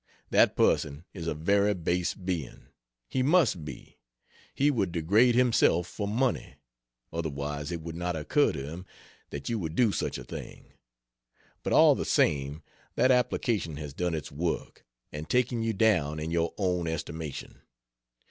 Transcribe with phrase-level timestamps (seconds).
[0.31, 2.69] That person is a very base being;
[3.07, 3.99] he must be;
[4.55, 6.55] he would degrade himself for money,
[7.13, 8.87] otherwise it would not occur to him
[9.29, 10.73] that you would do such a thing.
[11.61, 12.63] But all the same,
[12.95, 17.61] that application has done its work, and taken you down in your own estimation.